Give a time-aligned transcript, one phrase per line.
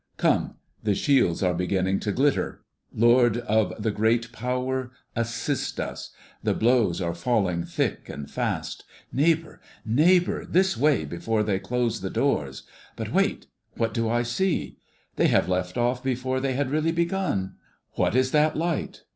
[0.17, 0.55] "Come!
[0.81, 2.63] the shields are beginning to glitter.
[2.91, 6.09] Lord of the great power, assist us!
[6.41, 8.83] The blows are falling thick and fast.
[9.13, 12.63] Neighbor, neighbor, this way before they close the doors!
[12.95, 13.45] But wait,
[13.77, 14.79] what do I see?
[15.17, 17.57] They have left off before they had really begun.
[17.91, 19.03] What is that light?